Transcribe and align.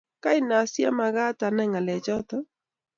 Kaine 0.23 0.53
asiamagaat 0.63 1.39
anay 1.47 1.67
ngalechoto? 1.69 2.37